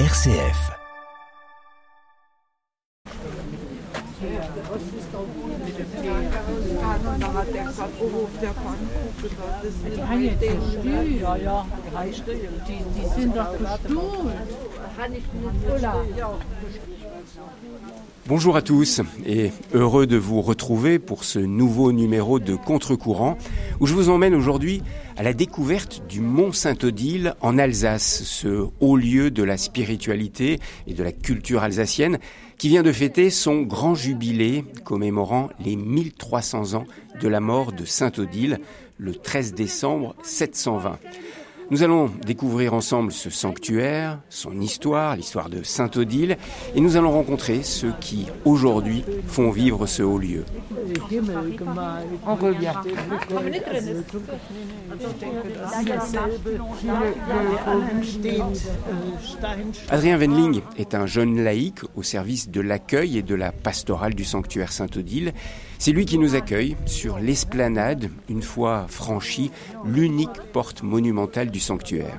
[0.00, 0.72] RCF.
[9.94, 11.04] Die haben jetzt gestuhlt.
[12.66, 14.34] Die, sind doch gestuhlt.
[18.26, 23.36] Bonjour à tous et heureux de vous retrouver pour ce nouveau numéro de Contre-courant
[23.80, 24.82] où je vous emmène aujourd'hui
[25.18, 30.94] à la découverte du Mont Saint-Odile en Alsace, ce haut lieu de la spiritualité et
[30.94, 32.18] de la culture alsacienne
[32.56, 36.86] qui vient de fêter son grand jubilé commémorant les 1300 ans
[37.20, 38.58] de la mort de Saint-Odile
[38.96, 40.98] le 13 décembre 720.
[41.70, 46.36] Nous allons découvrir ensemble ce sanctuaire, son histoire, l'histoire de Saint-Odile,
[46.74, 50.44] et nous allons rencontrer ceux qui, aujourd'hui, font vivre ce haut lieu.
[59.88, 64.24] Adrien Wendling est un jeune laïc au service de l'accueil et de la pastorale du
[64.24, 65.32] sanctuaire Saint-Odile.
[65.84, 69.50] C'est lui qui nous accueille sur l'esplanade, une fois franchie,
[69.84, 72.18] l'unique porte monumentale du sanctuaire.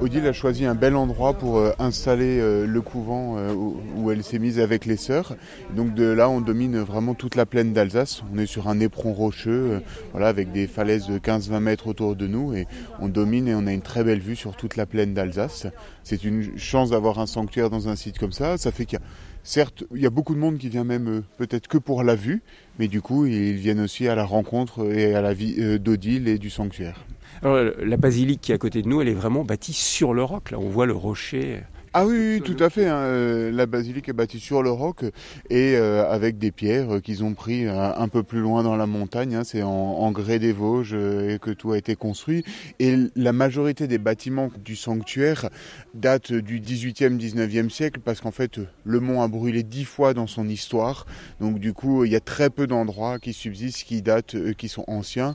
[0.00, 4.24] Odile a choisi un bel endroit pour euh, installer euh, le couvent euh, où elle
[4.24, 5.36] s'est mise avec les sœurs.
[5.74, 8.22] Donc de là, on domine vraiment toute la plaine d'Alsace.
[8.32, 12.26] On est sur un éperon rocheux, voilà, avec des falaises de 15-20 mètres autour de
[12.26, 12.66] nous, et
[12.98, 15.66] on domine et on a une très belle vue sur toute la plaine d'Alsace.
[16.02, 18.56] C'est une chance d'avoir un sanctuaire dans un site comme ça.
[18.56, 19.04] Ça fait qu'il y a
[19.46, 22.42] Certes, il y a beaucoup de monde qui vient même peut-être que pour la vue,
[22.80, 26.36] mais du coup, ils viennent aussi à la rencontre et à la vie d'Odile et
[26.36, 27.06] du sanctuaire.
[27.42, 30.24] Alors, la basilique qui est à côté de nous, elle est vraiment bâtie sur le
[30.24, 30.50] roc.
[30.50, 31.60] Là, on voit le rocher.
[31.98, 32.88] Ah oui, tout à fait.
[32.88, 32.98] Hein.
[32.98, 35.02] Euh, la basilique est bâtie sur le roc
[35.48, 38.84] et euh, avec des pierres qu'ils ont pris euh, un peu plus loin dans la
[38.84, 39.34] montagne.
[39.34, 39.44] Hein.
[39.44, 42.44] C'est en, grès des Vosges que tout a été construit.
[42.80, 45.48] Et la majorité des bâtiments du sanctuaire
[45.94, 50.26] datent du 18e, 19e siècle parce qu'en fait, le mont a brûlé dix fois dans
[50.26, 51.06] son histoire.
[51.40, 54.84] Donc du coup, il y a très peu d'endroits qui subsistent, qui datent, qui sont
[54.86, 55.34] anciens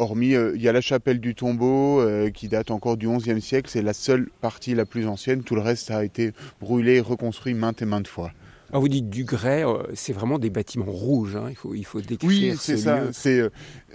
[0.00, 3.40] hormis, euh, il y a la chapelle du tombeau euh, qui date encore du XIe
[3.40, 7.00] siècle, c'est la seule partie la plus ancienne, tout le reste a été brûlé et
[7.00, 8.32] reconstruit maintes et maintes fois.
[8.70, 11.46] Alors ah, vous dites du grès, euh, c'est vraiment des bâtiments rouges, hein.
[11.50, 13.12] il, faut, il faut décrire Oui, c'est ça.
[13.12, 13.42] C'est,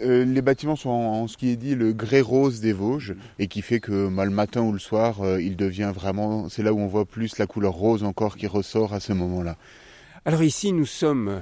[0.01, 3.61] les bâtiments sont en, ce qui est dit le grès rose des Vosges, et qui
[3.61, 6.87] fait que mal le matin ou le soir, il devient vraiment, c'est là où on
[6.87, 9.55] voit plus la couleur rose encore qui ressort à ce moment-là.
[10.25, 11.39] Alors ici, nous sommes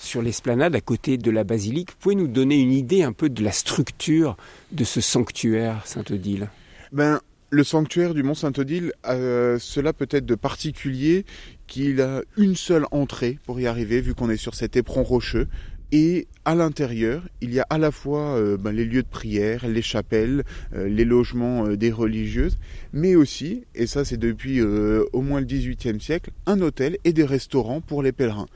[0.00, 1.90] sur l'esplanade à côté de la basilique.
[1.90, 4.36] Vous pouvez nous donner une idée un peu de la structure
[4.72, 6.48] de ce sanctuaire Saint-Odile
[6.92, 9.14] ben, le sanctuaire du Mont Saint-Odile a
[9.60, 11.24] cela peut-être de particulier
[11.68, 15.46] qu'il a une seule entrée pour y arriver, vu qu'on est sur cet éperon rocheux.
[15.92, 19.66] Et à l'intérieur, il y a à la fois euh, ben, les lieux de prière,
[19.66, 22.58] les chapelles, euh, les logements euh, des religieuses,
[22.92, 27.24] mais aussi, et ça c'est depuis au moins le XVIIIe siècle, un hôtel et des
[27.24, 28.46] restaurants pour les pèlerins.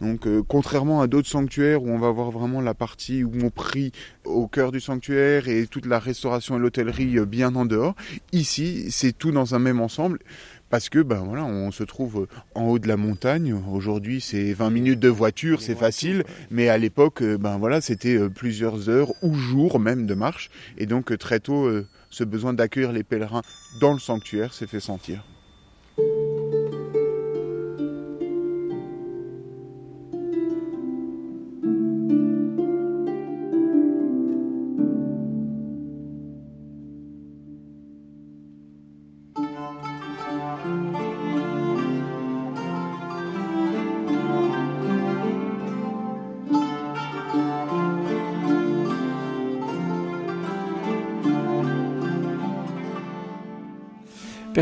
[0.00, 3.50] Donc euh, contrairement à d'autres sanctuaires où on va voir vraiment la partie où on
[3.50, 3.92] prie
[4.24, 7.94] au cœur du sanctuaire et toute la restauration et l'hôtellerie euh, bien en dehors,
[8.32, 10.18] ici c'est tout dans un même ensemble
[10.70, 13.60] parce que ben voilà, on se trouve en haut de la montagne.
[13.72, 16.22] Aujourd'hui, c'est 20 minutes de voiture, c'est facile,
[16.52, 20.86] mais à l'époque, euh, ben voilà, c'était plusieurs heures ou jours même de marche, et
[20.86, 21.68] donc très tôt,
[22.08, 23.42] ce besoin d'accueillir les pèlerins
[23.80, 25.24] dans le sanctuaire s'est fait sentir.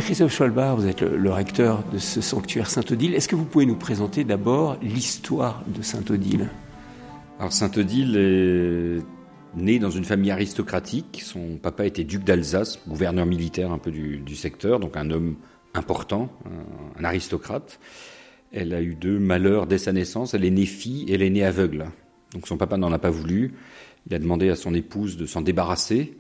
[0.01, 3.15] Christophe Scholbar, vous êtes le, recteur de ce sanctuaire Saint-Odile.
[3.15, 6.49] Est-ce que vous pouvez nous présenter d'abord l'histoire de Saint-Odile?
[7.39, 11.23] Alors Saint-Odile est né dans une famille aristocratique.
[11.25, 15.37] Son papa était duc d'Alsace, gouverneur militaire un peu du, secteur, donc un homme
[15.75, 16.31] important,
[16.99, 17.81] un, aristocrate.
[18.53, 20.33] Elle a eu deux malheurs dès sa naissance.
[20.33, 21.87] Elle est née fille et elle est née aveugle.
[22.33, 23.55] Donc son papa n'en a pas voulu.
[24.07, 26.17] Il a demandé à son épouse de s'en débarrasser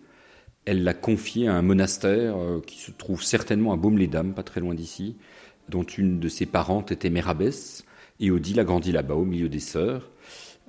[0.68, 4.60] elle l'a confié à un monastère euh, qui se trouve certainement à Baume-les-Dames, pas très
[4.60, 5.16] loin d'ici,
[5.70, 7.86] dont une de ses parentes était Mérabès,
[8.20, 10.10] et Odile a grandi là-bas, au milieu des sœurs.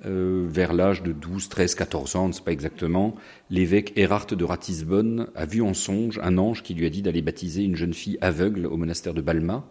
[0.06, 3.14] Euh, vers l'âge de 12, 13, 14 ans, ne pas exactement,
[3.50, 7.20] l'évêque Erhard de Ratisbonne a vu en songe un ange qui lui a dit d'aller
[7.20, 9.66] baptiser une jeune fille aveugle au monastère de Balma.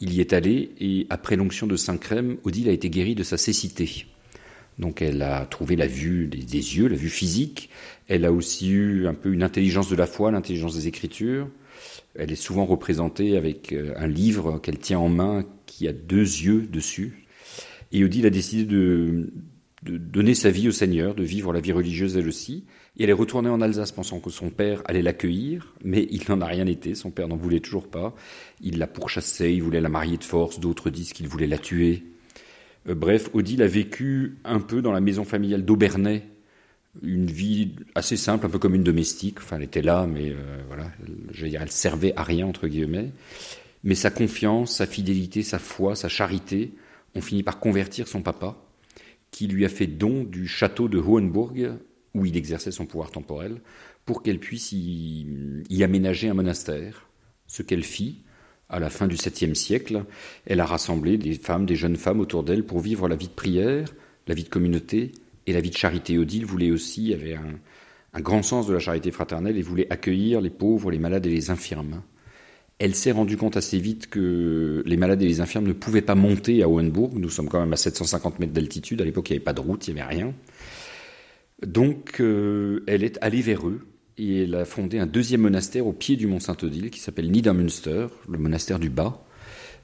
[0.00, 3.38] Il y est allé et après l'onction de Saint-Crème, Odile a été guérie de sa
[3.38, 4.04] cécité.
[4.78, 7.70] Donc elle a trouvé la vue des, yeux, la vue physique.
[8.08, 11.48] Elle a aussi eu un peu une intelligence de la foi, l'intelligence des Écritures.
[12.14, 16.18] Elle est souvent représentée avec euh, un livre qu'elle tient en main qui a deux
[16.18, 17.26] yeux dessus.
[17.90, 19.32] Et Odile a décidé de,
[19.82, 22.64] de donner sa vie au Seigneur, de vivre la vie religieuse elle aussi.
[22.96, 26.40] Et elle est retournée en Alsace pensant que son père allait l'accueillir, mais il n'en
[26.40, 28.14] a rien été, son père n'en voulait toujours pas.
[28.60, 32.04] Il la pourchassait, il voulait la marier de force, d'autres disent qu'il voulait la tuer.
[32.88, 36.24] Euh, bref, Odile a vécu un peu dans la maison familiale d'Aubernay,
[37.02, 39.38] une vie assez simple, un peu comme une domestique.
[39.38, 40.90] Enfin, elle était là, mais euh, voilà,
[41.32, 43.12] dire, elle servait à rien, entre guillemets.
[43.84, 46.72] Mais sa confiance, sa fidélité, sa foi, sa charité
[47.14, 48.56] ont fini par convertir son papa,
[49.30, 51.78] qui lui a fait don du château de Hohenburg,
[52.14, 53.60] où il exerçait son pouvoir temporel,
[54.04, 57.08] pour qu'elle puisse y, aménager un monastère.
[57.46, 58.22] Ce qu'elle fit
[58.72, 60.04] à la fin du 7e siècle.
[60.46, 63.32] Elle a rassemblé des femmes, des jeunes femmes autour d'elle pour vivre la vie de
[63.32, 63.88] prière,
[64.26, 65.12] la vie de communauté
[65.46, 66.18] et la vie de charité.
[66.18, 70.50] Odile voulait aussi, avait un, grand sens de la charité fraternelle et voulait accueillir les
[70.50, 72.02] pauvres, les malades et les infirmes.
[72.78, 76.16] Elle s'est rendue compte assez vite que les malades et les infirmes ne pouvaient pas
[76.16, 77.12] monter à Hohenburg.
[77.14, 79.00] Nous sommes quand même à 750 mètres d'altitude.
[79.00, 80.34] À l'époque, il n'y avait pas de route, il n'y avait rien.
[81.64, 83.86] Donc, euh, elle est allée vers eux
[84.30, 88.38] elle a fondé un deuxième monastère au pied du mont Saint-Odile qui s'appelle Niedermünster, le
[88.38, 89.24] monastère du bas,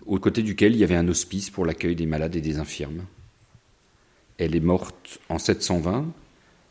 [0.07, 3.05] au côté duquel il y avait un hospice pour l'accueil des malades et des infirmes.
[4.39, 6.07] Elle est morte en 720,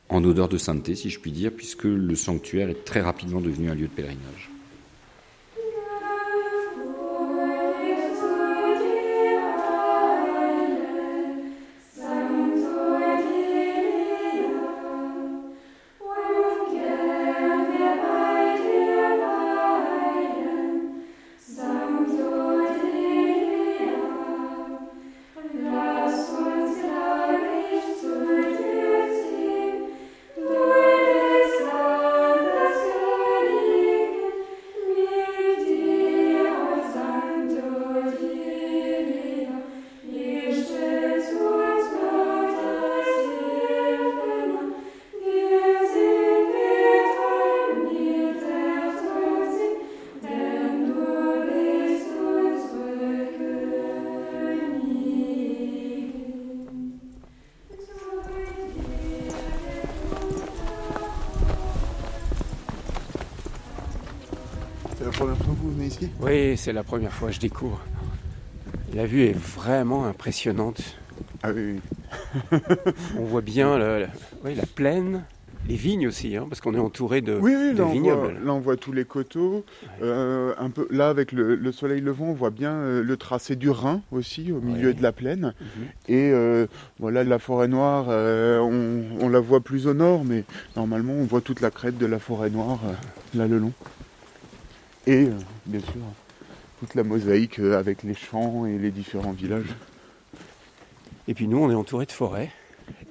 [0.10, 3.70] en odeur de sainteté, si je puis dire, puisque le sanctuaire est très rapidement devenu
[3.70, 4.50] un lieu de pèlerinage.
[66.22, 67.82] Oui, c'est la première fois que je découvre.
[68.94, 70.82] La vue est vraiment impressionnante.
[71.44, 71.80] Ah oui,
[72.52, 72.60] oui.
[73.20, 74.08] on voit bien la, la,
[74.44, 75.24] oui, la, plaine,
[75.68, 78.20] les vignes aussi, hein, parce qu'on est entouré de, oui, oui, de là, vignobles.
[78.20, 79.66] On voit, là, on voit tous les coteaux.
[80.02, 83.56] Euh, un peu, là, avec le, le, soleil levant, on voit bien euh, le tracé
[83.56, 85.54] du Rhin aussi, au milieu de la plaine.
[85.60, 85.86] Mhm.
[86.08, 86.68] Et euh,
[87.00, 90.44] voilà, la forêt noire, on, on, la voit plus au nord, mais
[90.76, 92.80] normalement, on voit toute la crête de la forêt noire
[93.36, 93.74] là le long.
[95.08, 95.30] Et
[95.66, 96.02] bien sûr,
[96.80, 99.74] toute la mosaïque avec les champs et les différents villages.
[101.28, 102.52] Et puis nous, on est entouré de forêts.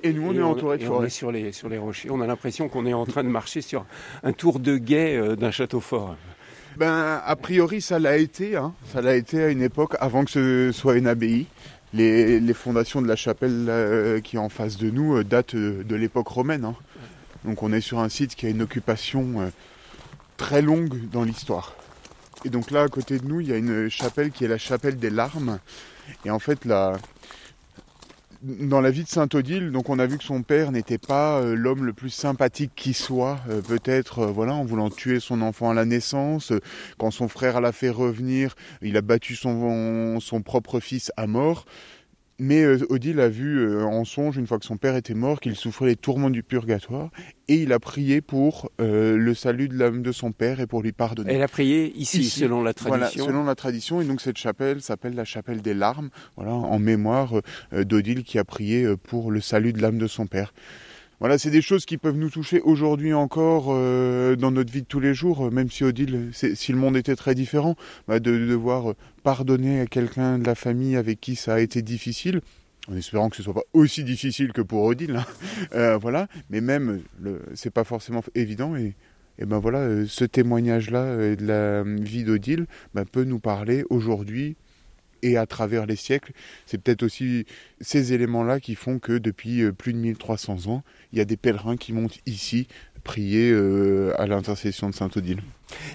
[0.03, 1.05] Et nous, on et est entouré de forêts.
[1.05, 2.11] On est sur les, sur les rochers.
[2.11, 3.85] On a l'impression qu'on est en train de marcher sur
[4.23, 6.17] un tour de guet euh, d'un château fort.
[6.77, 8.57] Ben, a priori, ça l'a été.
[8.57, 8.75] Hein.
[8.93, 11.47] Ça l'a été à une époque avant que ce soit une abbaye.
[11.95, 15.57] Les, les fondations de la chapelle euh, qui est en face de nous euh, datent
[15.57, 16.67] de l'époque romaine.
[16.67, 16.75] Hein.
[17.47, 19.49] Donc on est sur un site qui a une occupation euh,
[20.37, 21.75] très longue dans l'histoire.
[22.45, 24.59] Et donc là, à côté de nous, il y a une chapelle qui est la
[24.59, 25.59] chapelle des larmes.
[26.25, 26.99] Et en fait, la...
[28.43, 31.55] dans la vie de Saint-Odile, donc on a vu que son père n'était pas euh,
[31.55, 35.71] l'homme le plus sympathique qui soit, euh, peut-être euh, voilà, en voulant tuer son enfant
[35.71, 36.53] à la naissance.
[36.99, 41.65] quand son frère l'a fait revenir, il a battu son propre fils à mort.
[42.39, 45.41] Mais euh, Odile a vu euh, en songe, une fois que son père était mort,
[45.41, 47.11] qu'il souffrait les tourments du purgatoire,
[47.49, 50.83] et il a prié pour euh, le salut de l'âme de son père et pour
[50.83, 51.33] lui pardonner.
[51.33, 52.41] Elle a prié ici, Ici.
[52.41, 52.99] selon la tradition.
[52.99, 56.79] Voilà, selon la tradition, et donc cette chapelle s'appelle la chapelle des larmes, voilà, en
[56.79, 57.41] mémoire
[57.73, 60.53] euh, d'Odile qui a prié pour le salut de l'âme de son père.
[61.19, 64.87] Voilà, c'est des choses qui peuvent nous toucher aujourd'hui encore euh, dans notre vie de
[64.87, 67.75] tous les jours, euh, même si Odile, si le monde était très différent,
[68.07, 71.61] bah, de, de devoir euh, pardonner à quelqu'un de la famille avec qui ça a
[71.61, 72.43] été difficile,
[72.91, 75.23] en espérant que ce soit pas aussi difficile que pour Odile,
[75.73, 75.97] hein.
[75.99, 77.01] Voilà, mais même,
[77.55, 78.95] c'est pas forcément évident et
[79.39, 84.57] et ben voilà, ce témoignage-là de la vie d'Odile ben, peut nous parler aujourd'hui
[85.27, 86.33] et à travers les siècles.
[86.67, 87.47] C'est peut-être aussi
[87.81, 91.37] ces éléments-là qui font que depuis euh, plus de 1300 ans, il y a des
[91.37, 92.69] pèlerins qui montent ici
[93.05, 95.41] prier euh, à l'intercession de Sainte Odile.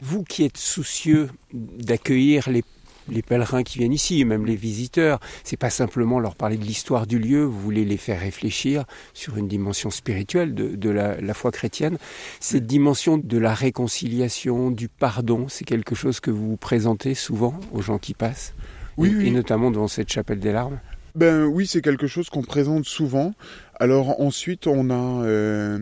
[0.02, 2.64] Vous qui êtes soucieux d'accueillir les
[3.10, 7.08] les pèlerins qui viennent ici, même les visiteurs, c'est pas simplement leur parler de l'histoire
[7.08, 11.98] du lieu, vous voulez les faire réfléchir sur une dimension spirituelle de, la, foi chrétienne.
[12.40, 17.82] Cette dimension de la réconciliation, du pardon, c'est quelque chose que vous présentez souvent aux
[17.82, 18.54] gens qui passent?
[19.02, 20.80] Oui, et, notamment devant cette chapelle des larmes.
[21.16, 23.34] Ben oui, c'est quelque chose qu'on présente souvent.
[23.80, 25.80] Alors ensuite, on a euh,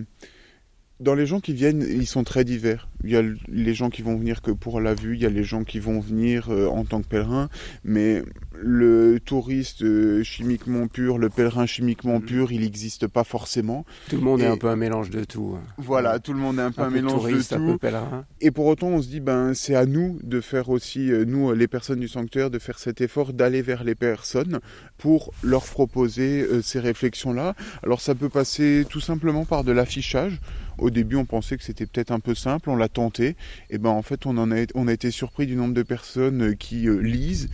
[1.00, 2.90] dans les gens qui viennent, ils sont très divers.
[3.06, 5.30] Il y a les gens qui vont venir que pour la vue, il y a
[5.30, 7.50] les gens qui vont venir euh, en tant que pèlerins,
[7.86, 12.24] mais le touriste euh, chimiquement pur, le pèlerin chimiquement mm.
[12.24, 13.86] pur, il n'existe pas forcément.
[14.10, 15.56] Tout le monde est un peu un mélange de tout.
[15.56, 15.64] Hein.
[15.78, 17.56] Voilà, tout le monde est un peu un, mélange de tout.
[17.56, 18.26] Un peu pèlerin.
[18.42, 21.54] Et pour autant, on se dit, ben, c'est à nous de faire aussi, euh, nous,
[21.54, 24.60] les personnes du sanctuaire, de faire cet effort d'aller vers les personnes
[24.98, 27.56] pour leur proposer ces réflexions-là.
[27.84, 30.42] Alors ça peut passer tout simplement par de l'affichage.
[30.82, 33.36] Au début, on pensait que c'était peut-être un peu simple, on l'a tenté.
[33.70, 37.00] Et ben en fait, on a, été surpris du nombre de personnes euh, qui euh,
[37.00, 37.50] lisent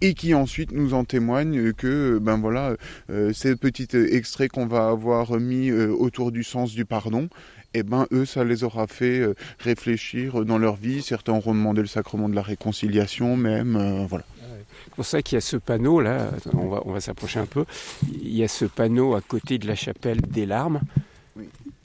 [0.00, 2.76] et qui ensuite nous en témoignent que ben voilà
[3.08, 7.30] euh, ces petits extraits qu'on va avoir mis autour du sens du pardon
[7.72, 9.22] eh ben eux ça les aura fait
[9.58, 11.00] réfléchir dans leur vie.
[11.00, 14.24] Certains auront demandé le sacrement de la réconciliation même voilà.
[14.84, 16.30] C'est pour ça qu'il y a ce panneau là.
[16.54, 17.64] On va s'approcher un peu.
[18.12, 20.80] Il y a ce panneau à côté de la chapelle des larmes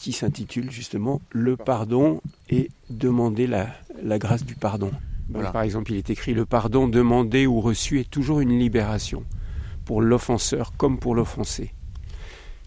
[0.02, 3.68] qui s'intitule justement Le pardon et demander la,
[4.02, 4.92] la grâce du pardon.
[5.32, 9.24] Par exemple, il est écrit Le pardon demandé ou reçu est toujours une libération,
[9.86, 11.72] pour l'offenseur comme pour l'offensé.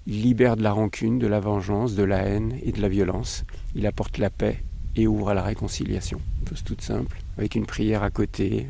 [0.06, 3.44] Il libère de la rancune, de la vengeance, de la haine et de la violence.
[3.74, 4.62] Il apporte la paix
[4.94, 6.20] et ouvre à la réconciliation.
[6.48, 8.68] Chose toute simple, avec une prière à côté.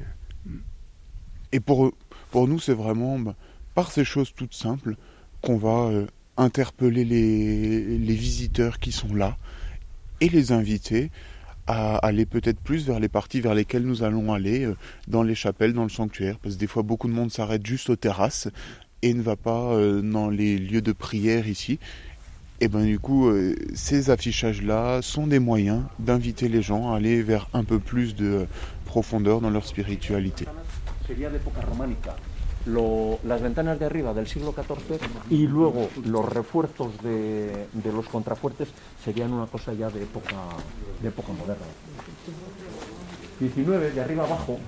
[1.52, 1.92] Et pour,
[2.30, 3.35] pour nous, c'est vraiment bah,
[3.75, 4.97] par ces choses toutes simples
[5.42, 6.06] qu'on va euh,
[6.37, 9.37] interpeller les, les visiteurs qui sont là
[10.21, 11.11] et les inviter
[11.67, 14.76] à aller peut-être plus vers les parties vers lesquelles nous allons aller, euh,
[15.09, 17.91] dans les chapelles, dans le sanctuaire, parce que des fois beaucoup de monde s'arrête juste
[17.91, 18.49] aux terrasses
[19.03, 21.79] et ne va pas euh, dans les lieux de prière ici.
[22.61, 27.23] Et ben du coup, euh, ces affichages-là sont des moyens d'inviter les gens à aller
[27.23, 28.47] vers un peu plus de
[28.85, 30.47] profondeur dans leur spiritualité.
[32.66, 34.99] Las ventanas de arriba del siglo XIV
[35.30, 38.68] y luego los refuerzos de, los contrafuertes
[39.04, 40.37] serían una cosa ya de época,
[41.02, 41.66] de época moderna.
[43.40, 44.59] 19 de arriba abajo.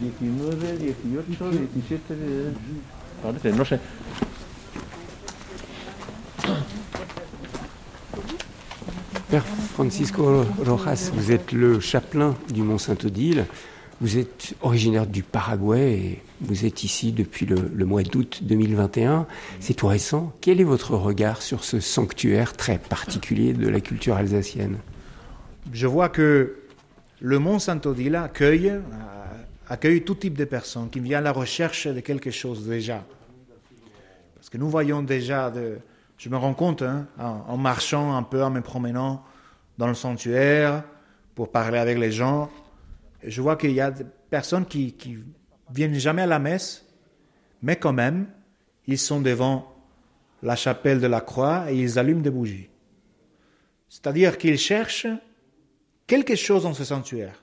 [0.00, 2.14] 19, 18, 17,
[3.22, 3.78] parece, no sé.
[9.30, 13.46] Père Francisco Rojas, vous êtes le chapelain du Mont Saint-Odile.
[14.00, 19.26] Vous êtes originaire du Paraguay et vous êtes ici depuis le, mois d'août 2021.
[19.60, 20.32] C'est tout récent.
[20.40, 24.78] Quel est votre regard sur ce sanctuaire très particulier de la culture alsacienne?
[25.72, 26.56] Je vois que
[27.20, 28.80] le Mont Saint-Odile accueille, euh,
[29.68, 33.04] accueille tout type de personnes qui viennent à la recherche de quelque chose déjà.
[34.34, 35.52] Parce que nous voyons déjà,
[36.18, 39.24] je me rends compte, hein, en marchant un peu, en me promenant
[39.78, 40.82] dans le sanctuaire
[41.34, 42.50] pour parler avec les gens,
[43.26, 45.18] je vois qu'il y a des personnes qui, qui
[45.72, 46.86] viennent jamais à la messe,
[47.62, 48.26] mais quand même,
[48.86, 49.74] ils sont devant
[50.42, 52.68] la chapelle de la croix et ils allument des bougies.
[53.88, 55.06] C'est-à-dire qu'ils cherchent
[56.06, 57.42] quelque chose dans ce sanctuaire.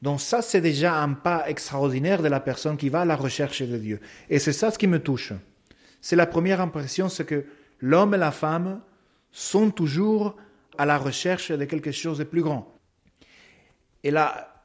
[0.00, 3.62] Donc ça, c'est déjà un pas extraordinaire de la personne qui va à la recherche
[3.62, 4.00] de Dieu.
[4.30, 5.32] Et c'est ça ce qui me touche.
[6.00, 7.44] C'est la première impression, c'est que
[7.80, 8.80] l'homme et la femme
[9.32, 10.36] sont toujours
[10.78, 12.77] à la recherche de quelque chose de plus grand.
[14.04, 14.64] Et là,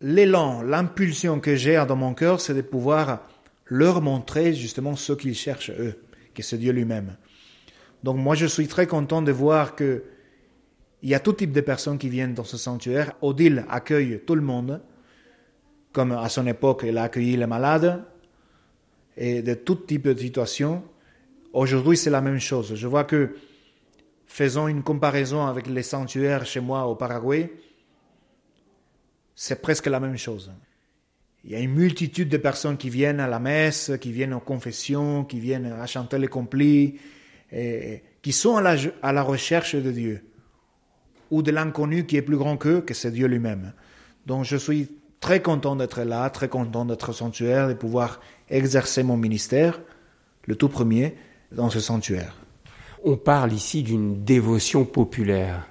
[0.00, 3.22] l'élan, l'impulsion que j'ai dans mon cœur, c'est de pouvoir
[3.66, 6.02] leur montrer justement ce qu'ils cherchent eux,
[6.34, 7.16] que c'est Dieu lui-même.
[8.02, 10.04] Donc moi, je suis très content de voir que
[11.02, 13.14] il y a tout type de personnes qui viennent dans ce sanctuaire.
[13.22, 14.80] Odile accueille tout le monde,
[15.92, 18.04] comme à son époque, il a accueilli les malades,
[19.16, 20.84] et de tout type de situations.
[21.52, 22.74] Aujourd'hui, c'est la même chose.
[22.76, 23.34] Je vois que,
[24.26, 27.52] faisons une comparaison avec les sanctuaires chez moi au Paraguay,
[29.34, 30.52] c'est presque la même chose.
[31.44, 34.40] Il y a une multitude de personnes qui viennent à la messe, qui viennent aux
[34.40, 36.98] confessions, qui viennent à chanter les complis,
[37.50, 40.24] qui sont à la, à la recherche de Dieu,
[41.30, 43.72] ou de l'inconnu qui est plus grand qu'eux, que c'est Dieu lui-même.
[44.26, 49.16] Donc je suis très content d'être là, très content d'être sanctuaire, de pouvoir exercer mon
[49.16, 49.80] ministère,
[50.46, 51.16] le tout premier,
[51.50, 52.36] dans ce sanctuaire.
[53.04, 55.66] On parle ici d'une dévotion populaire.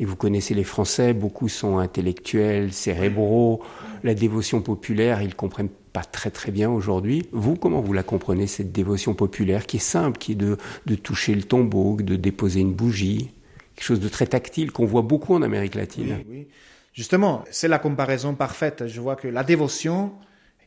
[0.00, 3.62] Et vous connaissez les Français, beaucoup sont intellectuels, cérébraux.
[4.02, 7.28] La dévotion populaire, ils comprennent pas très très bien aujourd'hui.
[7.32, 10.94] Vous, comment vous la comprenez, cette dévotion populaire qui est simple, qui est de, de
[10.94, 13.30] toucher le tombeau, de déposer une bougie?
[13.76, 16.24] Quelque chose de très tactile qu'on voit beaucoup en Amérique latine.
[16.30, 16.48] Oui,
[16.94, 18.86] Justement, c'est la comparaison parfaite.
[18.86, 20.14] Je vois que la dévotion,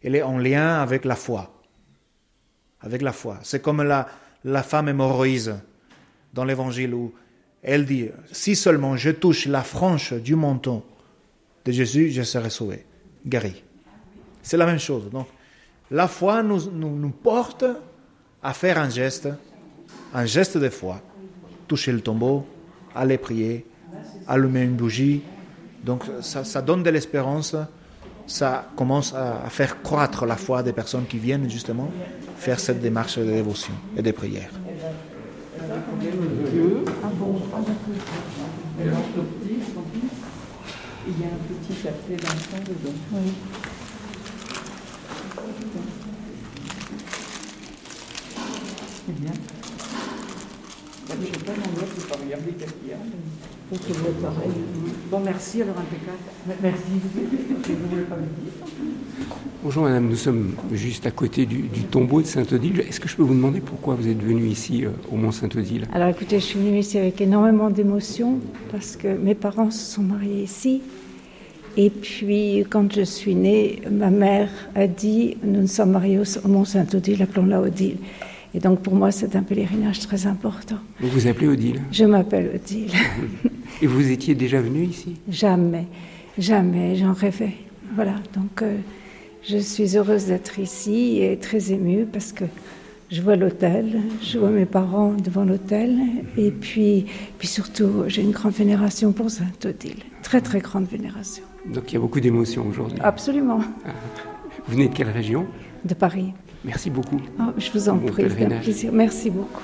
[0.03, 1.59] elle est en lien avec la foi.
[2.81, 3.39] Avec la foi.
[3.41, 4.07] C'est comme la,
[4.43, 5.55] la femme hémorroïse
[6.33, 7.13] dans l'évangile où
[7.63, 10.83] elle dit, si seulement je touche la frange du menton
[11.63, 12.85] de Jésus, je serai sauvé,
[13.25, 13.63] guéri.
[14.41, 15.09] C'est la même chose.
[15.09, 15.27] Donc,
[15.89, 17.63] la foi nous, porte
[18.41, 19.29] à faire un geste,
[20.13, 21.01] un geste de foi,
[21.67, 22.45] toucher le tombeau,
[22.93, 23.65] aller prier,
[24.27, 25.21] allumer une bougie.
[25.83, 27.55] Donc ça, donne de l'espérance,
[28.27, 31.89] ça commence à faire croître la foi des personnes qui viennent justement
[32.37, 34.49] faire cette démarche de dévotion et de prière.
[38.85, 38.91] Il y
[41.23, 42.97] a un petit chapelet d'enfant dedans.
[43.13, 43.33] Oui.
[49.05, 49.31] C'est bien.
[51.09, 52.97] Je ne sais pas l'endroit, je ne pas regarder qu'est-ce qu'il y a.
[53.69, 54.51] Pareil.
[55.09, 56.17] Bon, merci alors impeccable.
[56.61, 56.81] Merci.
[57.65, 58.53] Je ne voulais pas le dire.
[59.63, 62.81] Bonjour madame, nous sommes juste à côté du, du tombeau de Sainte-Odile.
[62.81, 65.87] Est-ce que je peux vous demander pourquoi vous êtes venue ici euh, au Mont Sainte-Odile
[65.93, 68.39] Alors écoutez, je suis venue ici avec énormément d'émotion
[68.71, 70.81] parce que mes parents se sont mariés ici.
[71.77, 76.47] Et puis, quand je suis née, ma mère a dit Nous nous sommes mariés au,
[76.47, 77.97] Mont Sainte-Odile, appelons-la Odile.
[78.55, 80.77] Et donc, pour moi, c'est un pèlerinage très important.
[80.99, 82.91] Vous vous appelez Odile Je m'appelle Odile.
[83.81, 85.87] Et vous étiez déjà venu ici jamais,
[86.37, 87.53] jamais, j'en rêvais.
[87.95, 88.77] Voilà, donc euh,
[89.43, 92.45] je suis heureuse d'être ici et très émue parce que
[93.11, 95.99] je vois l'hôtel, je vois mes parents devant l'hôtel,
[96.37, 97.05] et puis,
[97.37, 99.99] puis surtout, j'ai une grande vénération pour Sainte-Odile.
[100.23, 101.43] Très, très grande vénération.
[101.71, 102.97] Donc il y a beaucoup d'émotions aujourd'hui.
[103.03, 103.59] Absolument.
[103.59, 105.45] Vous venez de quelle région?
[105.85, 106.33] De Paris.
[106.65, 107.21] Merci beaucoup.
[107.39, 108.91] Oh, je vous en prie, c'est un plaisir.
[108.93, 109.61] Merci beaucoup.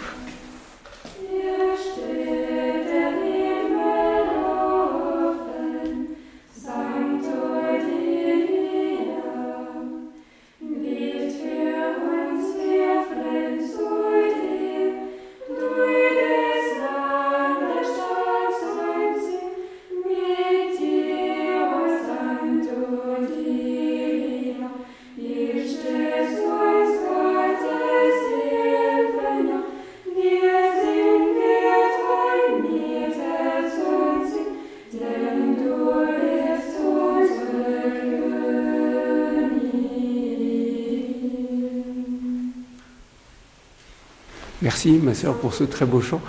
[44.61, 46.21] Merci ma sœur pour ce très beau chant.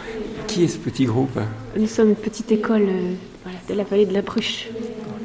[0.46, 1.38] Qui est ce petit groupe
[1.76, 4.68] Nous sommes une petite école euh, voilà, de la vallée de la Bruche.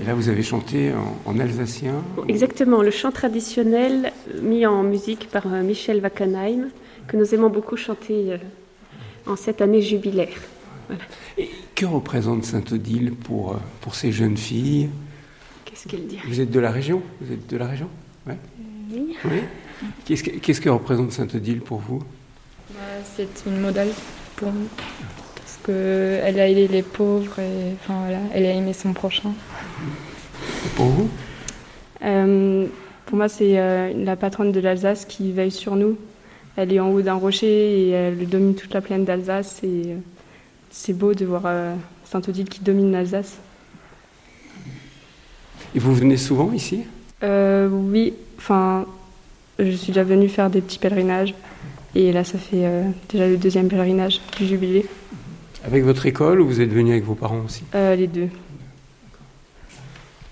[0.02, 2.04] Et là vous avez chanté en, en alsacien.
[2.28, 6.70] Exactement, le chant traditionnel euh, mis en musique par euh, Michel Wackenheim,
[7.08, 8.38] que nous aimons beaucoup chanter euh,
[9.28, 10.42] en cette année jubilaire.
[11.38, 14.90] Et que représente Sainte-Odile pour, pour ces jeunes filles?
[15.66, 17.02] Qu'est-ce qu'elle dirait Vous êtes de la région?
[17.22, 17.90] Vous êtes de la région?
[18.28, 18.38] Ouais.
[18.92, 19.16] Oui.
[19.26, 19.40] Oui.
[20.06, 22.04] Qu'est-ce que, qu'est-ce que représente Sainte-Odile pour vous?
[23.16, 23.90] C'est une modèle
[24.36, 24.68] pour nous.
[25.36, 29.32] Parce qu'elle a aidé les pauvres et enfin, voilà, elle a aimé son prochain.
[30.66, 31.10] Et pour vous?
[32.04, 32.66] Euh,
[33.06, 35.98] pour moi, c'est euh, la patronne de l'Alsace qui veille sur nous.
[36.58, 39.60] Elle est en haut d'un rocher et elle domine toute la plaine d'Alsace.
[39.64, 39.96] Et euh,
[40.70, 43.38] c'est beau de voir euh, Sainte-Odile qui domine l'Alsace.
[45.74, 46.82] Et vous venez souvent ici?
[47.24, 48.86] Euh, oui, enfin,
[49.60, 51.34] je suis déjà venue faire des petits pèlerinages.
[51.96, 54.86] Et là, ça fait euh, déjà le deuxième pèlerinage du jubilé.
[55.64, 57.64] Avec votre école ou vous êtes venu avec vos parents aussi?
[57.74, 58.28] Euh, les deux.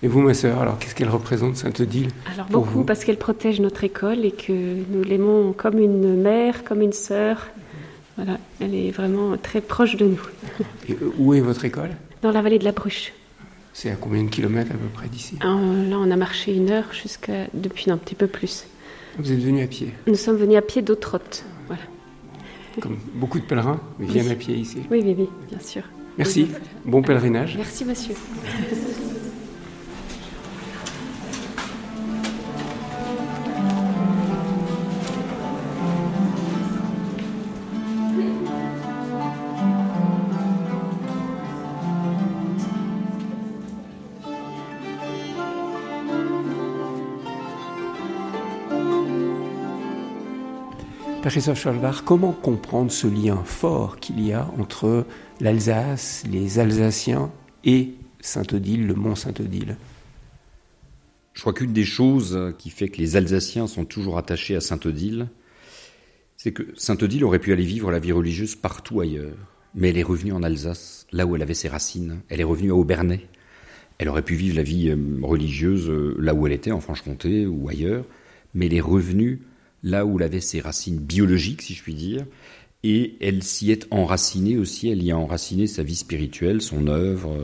[0.03, 2.83] Et vous, ma sœur, alors qu'est-ce qu'elle représente, Sainte-Odile Alors Pour beaucoup vous?
[2.83, 7.47] parce qu'elle protège notre école et que nous l'aimons comme une mère, comme une sœur.
[8.17, 10.21] Voilà, elle est vraiment très proche de nous.
[10.89, 11.91] Et euh, où est votre école?
[12.21, 13.13] Dans la vallée de la Bruche.
[13.71, 15.37] C'est à combien de kilomètres à peu près d'ici?
[15.43, 18.65] Euh, là, on a marché une heure jusqu'à depuis un petit peu plus.
[19.17, 21.45] Vous êtes venu à pied, Nous sommes venus à pied d'Autrotte.
[22.81, 24.79] Comme beaucoup de pèlerins viennent à pied ici.
[24.89, 25.83] Oui, oui, oui, bien sûr.
[26.17, 26.47] Merci,
[26.85, 27.55] bon pèlerinage.
[27.57, 28.15] Merci, monsieur.
[51.29, 55.05] Scholbach, comment comprendre ce lien fort qu'il y a entre
[55.39, 57.31] l'Alsace, les Alsaciens
[57.63, 59.77] et Sainte-Odile, le mont Sainte-Odile
[61.33, 65.29] Je crois qu'une des choses qui fait que les Alsaciens sont toujours attachés à Sainte-Odile,
[66.35, 69.37] c'est que Sainte-Odile aurait pu aller vivre la vie religieuse partout ailleurs.
[69.75, 72.19] Mais elle est revenue en Alsace, là où elle avait ses racines.
[72.27, 73.27] Elle est revenue à Aubernais.
[73.97, 77.47] Elle aurait pu vivre la vie euh, religieuse euh, là où elle était, en Franche-Comté
[77.47, 78.05] ou ailleurs,
[78.53, 79.41] mais elle est revenue
[79.83, 82.25] là où elle avait ses racines biologiques, si je puis dire,
[82.83, 87.37] et elle s'y est enracinée aussi, elle y a enraciné sa vie spirituelle, son œuvre.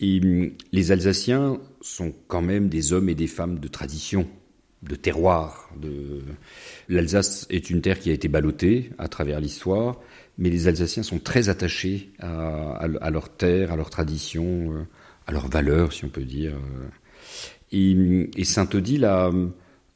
[0.00, 4.26] Et hum, les Alsaciens sont quand même des hommes et des femmes de tradition,
[4.82, 5.70] de terroir.
[6.88, 10.00] L'Alsace est une terre qui a été ballottée à travers l'histoire,
[10.38, 14.82] mais les Alsaciens sont très attachés à, à, leur terre, à leur tradition, euh,
[15.26, 16.54] à leurs valeurs, si on peut dire.
[17.72, 19.30] Et, et Saint-Odile a,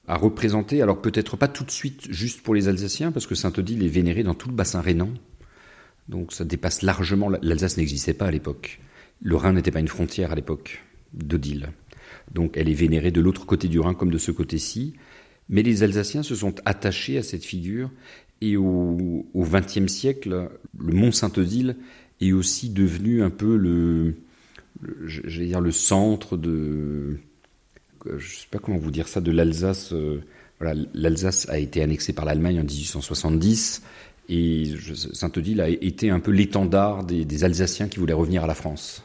[0.09, 3.85] a, représenté, alors peut-être pas tout de suite juste pour les Alsaciens, parce que Saint-Odile
[3.85, 5.11] est vénéré dans tout le bassin rhénan,
[6.09, 7.29] donc ça dépasse largement.
[7.29, 8.81] L'Alsace n'existait pas à l'époque.
[9.21, 11.71] Le Rhin n'était pas une frontière à l'époque d'Odile.
[12.33, 14.95] Donc elle est vénérée de l'autre côté du Rhin comme de ce côté-ci.
[15.51, 17.91] Mais les Alsaciens se sont attachés à cette figure
[18.41, 21.77] et au XXe siècle, le mont Saint-Odile
[22.21, 24.15] est aussi devenu un peu le,
[24.81, 27.19] le centre de,
[28.17, 29.93] je sais pas comment vous dire ça, de l'Alsace.
[29.93, 30.23] Euh,
[30.61, 33.83] voilà, l'Alsace a été annexée par l'Allemagne en 1870
[34.29, 34.75] et
[35.13, 39.03] Saint-Odile a été un peu l'étendard des, des Alsaciens qui voulaient revenir à la France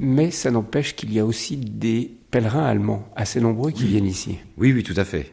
[0.00, 4.38] mais ça n'empêche qu'il y a aussi des pèlerins allemands assez nombreux qui viennent ici.
[4.56, 5.32] Oui, oui, tout à fait.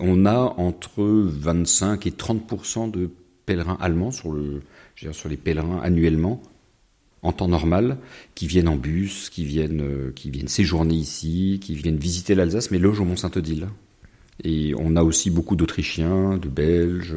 [0.00, 3.10] On a entre 25 et 30% de
[3.46, 4.62] pèlerins allemands sur, le,
[4.94, 6.42] sur les pèlerins annuellement,
[7.22, 7.98] en temps normal,
[8.34, 12.70] qui viennent en bus, qui viennent, euh, qui viennent séjourner ici, qui viennent visiter l'Alsace,
[12.70, 13.68] mais logent au Mont-Saint-Odile.
[14.44, 17.14] Et on a aussi beaucoup d'Autrichiens, de Belges,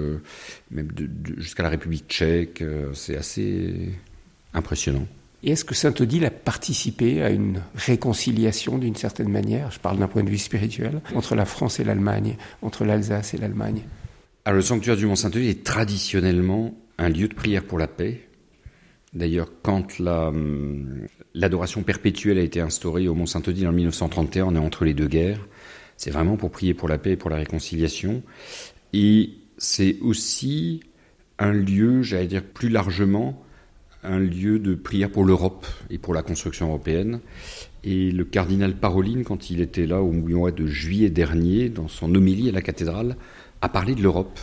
[0.69, 0.89] même
[1.37, 2.61] jusqu'à la République tchèque.
[2.61, 3.93] Euh, c'est assez
[4.53, 5.07] impressionnant.
[5.43, 10.07] Et est-ce que Saint-Odile a participé à une réconciliation d'une certaine manière, je parle d'un
[10.07, 13.83] point de vue spirituel, entre la France et l'Allemagne, entre l'Alsace et l'Allemagne?
[14.43, 18.21] Alors le sanctuaire du Mont-Saint-Odile est traditionnellement un lieu de prière pour la paix.
[19.15, 24.83] D'ailleurs, quand hum, l'adoration perpétuelle a été instaurée au Mont-Saint-Odile en 1931, on est entre
[24.83, 25.47] les deux guerres.
[25.95, 28.21] C'est vraiment pour prier pour la paix et pour la réconciliation.
[28.91, 30.81] Et c'est aussi
[31.39, 33.41] un lieu, j'allais dire plus largement,
[34.03, 37.21] un lieu de prière pour l'Europe et pour la construction européenne.
[37.85, 42.13] Et le cardinal Paroline, quand il était là au mois de juillet dernier, dans son
[42.13, 43.15] homélie à la cathédrale,
[43.61, 44.39] a parlé de l'Europe.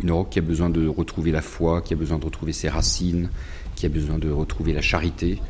[0.00, 2.68] Une Europe qui a besoin de retrouver la foi, qui a besoin de retrouver ses
[2.68, 3.30] racines,
[3.78, 5.40] qui a besoin de retrouver la charité.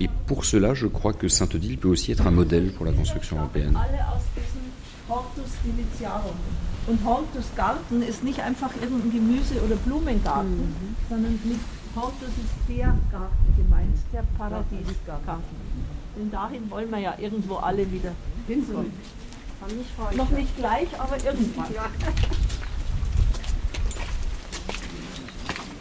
[0.00, 3.36] Et pour cela, je crois que Saint-Odile peut aussi être un modèle pour la construction
[3.38, 3.76] européenne.
[6.86, 10.96] Und Hortus Garten ist nicht einfach irgendein Gemüse- oder Blumengarten, mhm.
[11.08, 11.58] sondern mit
[11.94, 15.42] Hortus ist der Garten gemeint, der Paradiesgarten.
[16.16, 18.12] Denn dahin wollen wir ja irgendwo alle wieder
[18.46, 18.92] hinkommen.
[19.68, 21.72] Nicht Noch nicht gleich, aber irgendwann.
[21.74, 21.86] Ja.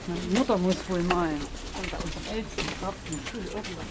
[0.07, 1.29] Meine Mutter muss wohl mal.
[1.75, 2.67] Und bei unserem ältesten
[3.35, 3.85] irgendwas.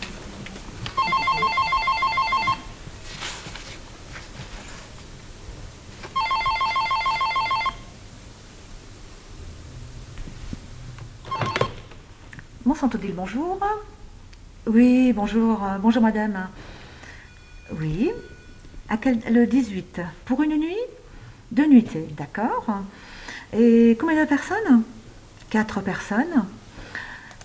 [12.83, 13.61] Saint-Odile, bonjour.
[14.67, 16.49] Oui, bonjour, euh, bonjour madame.
[17.79, 18.11] Oui,
[18.89, 20.01] à quel, le 18.
[20.25, 20.75] Pour une nuit?
[21.53, 22.67] Deux nuitées, d'accord.
[23.53, 24.83] Et combien de personnes?
[25.49, 26.45] Quatre personnes.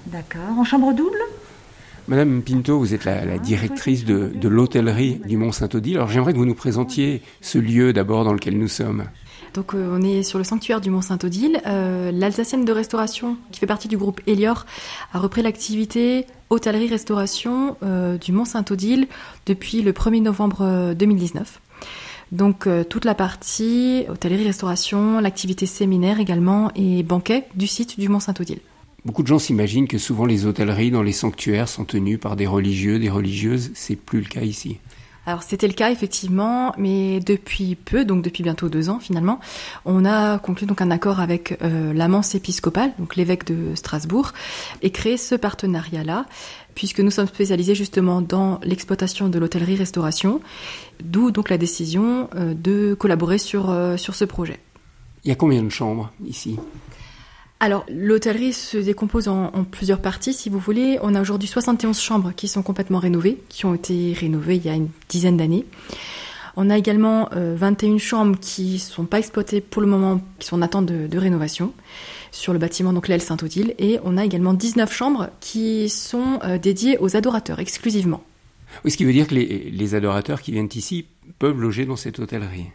[0.08, 0.58] D'accord.
[0.58, 1.20] En chambre double?
[2.08, 5.98] Madame Pinto, vous êtes la, directrice de, de l'hôtellerie du Mont-Saint-Odile.
[5.98, 9.04] Alors j'aimerais que vous nous présentiez ce lieu d'abord dans lequel nous sommes.
[9.54, 11.60] Donc euh, on est sur le sanctuaire du Mont-Saint-Odile.
[11.66, 14.66] Euh, L'Alsacienne de restauration, qui fait partie du groupe Elior,
[15.14, 19.08] a repris l'activité hôtellerie-restauration euh, du Mont-Saint-Odile
[19.46, 21.60] depuis le 1er novembre 2019.
[22.32, 28.60] Donc toute la partie hôtellerie-restauration, l'activité séminaire également et banquet du site du Mont-Saint-Odile.
[29.06, 32.48] Beaucoup de gens s'imaginent que souvent les hôtelleries dans les sanctuaires sont tenues par des
[32.48, 33.72] religieux, des religieuses.
[33.74, 34.80] C'est plus le cas ici.
[35.28, 39.42] Alors c'était le cas effectivement, mais depuis peu, donc depuis bientôt deux ans finalement,
[39.84, 44.32] on a conclu donc un accord avec euh, l'amance épiscopale, donc l'évêque de Strasbourg,
[44.82, 46.28] et créé ce partenariat-là,
[46.76, 50.40] puisque nous sommes spécialisés justement dans l'exploitation de l'hôtellerie-restauration,
[51.04, 54.60] d'où donc la décision euh, de collaborer sur, euh, sur ce projet.
[55.26, 56.58] Il y a combien de chambres ici?
[57.60, 61.00] Alors, l'hôtellerie se décompose en, plusieurs parties, si vous voulez.
[61.02, 64.70] On a aujourd'hui 71 chambres qui sont complètement rénovées, qui ont été rénovées il y
[64.70, 65.66] a une dizaine d'années.
[66.56, 70.48] On a également 21 euh, chambres qui ne sont pas exploitées pour le moment, qui
[70.48, 71.74] sont en attente de, rénovation
[72.32, 73.74] sur le bâtiment donc l'aile Saint-Odile.
[73.80, 78.24] Et on a également 19 chambres qui sont euh, dédiées aux adorateurs exclusivement.
[78.86, 81.06] Oui, ce qui veut dire que les adorateurs qui viennent ici
[81.40, 82.68] peuvent loger dans cette hôtellerie.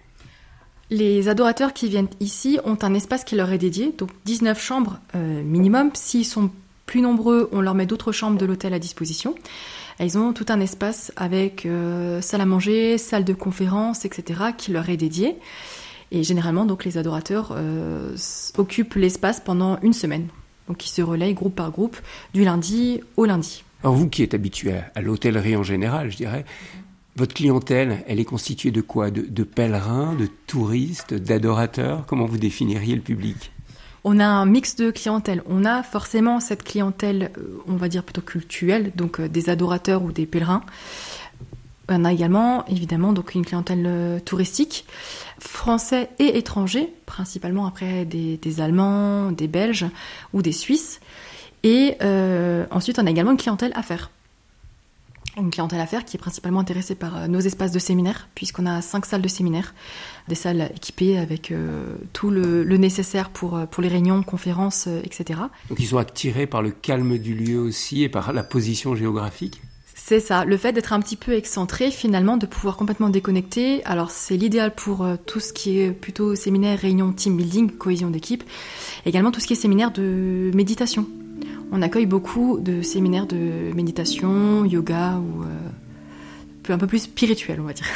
[0.92, 4.98] Les adorateurs qui viennent ici ont un espace qui leur est dédié, donc 19 chambres
[5.14, 5.88] euh, minimum.
[5.94, 6.50] S'ils sont
[6.84, 9.34] plus nombreux, on leur met d'autres chambres de l'hôtel à disposition.
[10.00, 14.70] ils ont tout un espace avec euh, salle à manger, salle de conférence, etc., qui
[14.70, 15.36] leur est dédié.
[16.10, 18.14] Et généralement, donc, les adorateurs euh,
[18.58, 20.28] occupent l'espace pendant une semaine.
[20.68, 21.96] Donc, ils se relayent groupe par groupe
[22.34, 23.64] du lundi au lundi.
[23.82, 26.44] Alors, vous qui êtes habitué à, l'hôtellerie en général, je dirais,
[27.16, 29.10] votre clientèle, elle est constituée de quoi?
[29.10, 32.04] De pèlerins, de touristes, d'adorateurs?
[32.06, 33.52] Comment vous définiriez le public?
[34.04, 35.42] On a un mix de clientèle.
[35.46, 40.02] On a forcément cette clientèle, euh, on va dire plutôt culturelle, donc euh, des adorateurs
[40.02, 40.62] ou des pèlerins.
[41.88, 44.86] On a également, évidemment, donc une clientèle euh, touristique,
[45.38, 49.86] français et étrangers, principalement après des, Allemands, des Belges
[50.32, 51.00] ou des Suisses.
[51.64, 51.96] Et
[52.72, 54.10] ensuite, on a également une clientèle affaires
[55.36, 58.82] une clientèle affaires qui est principalement intéressée par euh, nos espaces de séminaire, puisqu'on a
[58.82, 59.74] cinq salles de séminaire,
[60.28, 65.40] des salles équipées avec euh, tout le, nécessaire pour, euh, pour les réunions, conférences, etc.
[65.68, 69.62] Donc ils sont attirés par le calme du lieu aussi et par la position géographique?
[69.94, 73.84] C'est ça, le fait d'être un petit peu excentré, finalement, de pouvoir complètement déconnecter.
[73.84, 78.42] Alors, c'est l'idéal pour tout ce qui est plutôt séminaire, réunion, team building, cohésion d'équipe.
[79.06, 81.06] Également tout ce qui est séminaire de méditation
[81.72, 87.64] on accueille beaucoup de séminaires de méditation, yoga ou euh, un peu plus spirituel, on
[87.64, 87.86] va dire.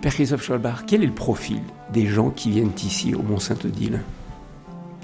[0.00, 1.60] Père Christophe Scholbach, quel est le profil
[1.92, 4.00] des gens qui viennent ici au Mont-Saint-Odile?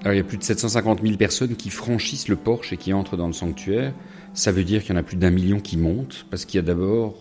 [0.02, 2.92] Alors, il y a plus de 750 000 personnes qui franchissent le porche et qui
[2.92, 3.92] entrent dans le sanctuaire.
[4.34, 6.62] Ça veut dire qu'il y en a plus d'un million qui montent, parce qu'il y
[6.62, 7.16] a d'abord,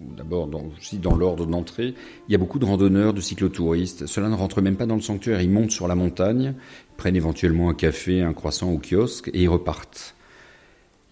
[0.00, 1.94] d'abord aussi dans l'ordre d'entrée,
[2.26, 4.06] il y a beaucoup de randonneurs, de cyclotouristes.
[4.06, 5.40] Cela ne rentre même pas dans le sanctuaire.
[5.40, 6.54] Ils montent sur la montagne,
[6.96, 10.14] prennent éventuellement un café, un croissant au kiosque et ils repartent.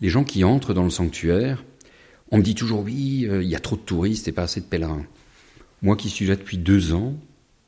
[0.01, 1.65] Les gens qui entrent dans le sanctuaire,
[2.31, 4.61] on me dit toujours oui, euh, il y a trop de touristes et pas assez
[4.61, 5.05] de pèlerins.
[5.83, 7.15] Moi qui suis là depuis deux ans,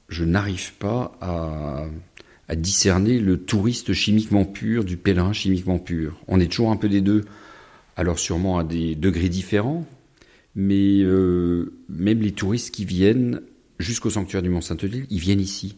[0.09, 1.85] je n'arrive pas à
[2.51, 6.21] à discerner le touriste chimiquement pur du pèlerin chimiquement pur.
[6.27, 7.25] On est toujours un peu des deux,
[7.97, 9.87] alors sûrement à des degrés différents,
[10.57, 13.41] mais euh, même les touristes qui viennent
[13.79, 15.77] jusqu'au sanctuaire du Mont-Saint-Odile, ils viennent ici.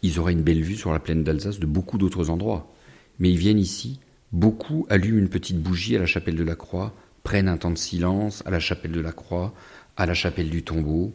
[0.00, 2.74] Ils auraient une belle vue sur la plaine d'Alsace de beaucoup d'autres endroits.
[3.18, 4.00] Mais ils viennent ici,
[4.32, 7.76] beaucoup allument une petite bougie à la chapelle de la Croix, prennent un temps de
[7.76, 9.52] silence à la chapelle de la Croix,
[9.98, 11.12] à la chapelle du tombeau.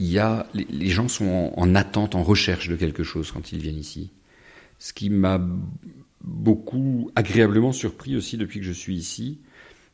[0.00, 3.60] Il y a, les, gens sont en attente, en recherche de quelque chose quand ils
[3.60, 4.10] viennent ici.
[4.80, 5.40] Ce qui m'a
[6.24, 9.38] beaucoup agréablement surpris aussi depuis que je suis ici,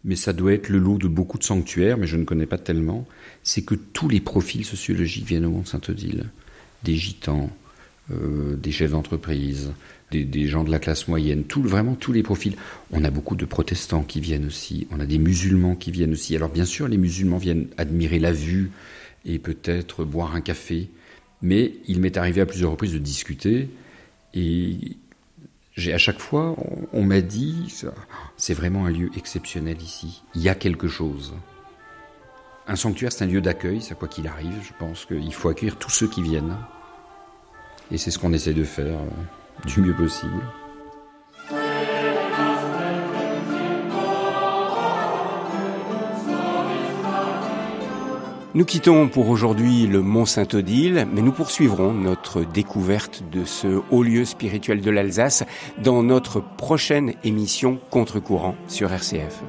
[0.05, 2.57] mais ça doit être le lot de beaucoup de sanctuaires, mais je ne connais pas
[2.57, 3.05] tellement,
[3.43, 6.27] c'est que tous les profils sociologiques viennent au Mont-Saint-Odile.
[6.85, 7.51] Des gitans,
[8.13, 9.73] euh, des chefs d'entreprise,
[10.13, 12.55] des, gens de la classe moyenne, vraiment tous les profils.
[12.93, 16.37] On a beaucoup de protestants qui viennent aussi, on a des musulmans qui viennent aussi.
[16.37, 18.71] Alors bien sûr, les musulmans viennent admirer la vue
[19.25, 20.89] et peut-être boire un café,
[21.43, 23.69] mais il m'est arrivé à plusieurs reprises de discuter
[24.37, 24.97] et
[25.77, 26.55] j'ai à chaque fois,
[26.93, 27.75] on, m'a dit,
[28.37, 30.23] c'est vraiment un lieu exceptionnel ici.
[30.35, 31.35] Il y a quelque chose.
[32.67, 34.63] Un sanctuaire, c'est un lieu d'accueil, c'est quoi qu'il arrive.
[34.63, 36.57] Je pense qu'il faut accueillir tous ceux qui viennent.
[37.91, 40.43] Et c'est ce qu'on essaie de faire euh, du mieux possible.
[48.57, 54.03] Nous quittons pour aujourd'hui le Mont Saint-Odile, mais nous poursuivrons notre découverte de ce haut
[54.03, 55.45] lieu spirituel de l'Alsace
[55.85, 59.43] dans notre prochaine émission Contre-courant sur RCF.